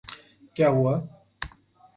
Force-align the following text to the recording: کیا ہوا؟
کیا 0.55 0.67
ہوا؟ 0.75 0.93